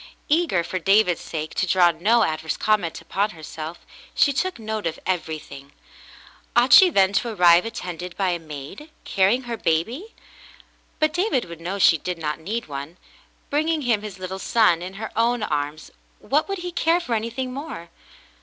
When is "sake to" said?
1.21-1.67